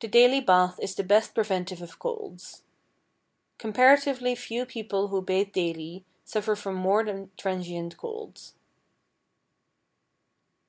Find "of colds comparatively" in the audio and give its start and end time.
1.80-4.34